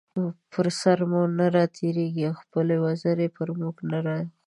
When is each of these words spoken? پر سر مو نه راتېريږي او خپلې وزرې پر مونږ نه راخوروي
پر 0.51 0.65
سر 0.81 0.99
مو 1.11 1.21
نه 1.37 1.45
راتېريږي 1.57 2.23
او 2.29 2.33
خپلې 2.41 2.75
وزرې 2.85 3.27
پر 3.35 3.47
مونږ 3.59 3.77
نه 3.91 3.99
راخوروي 4.05 4.33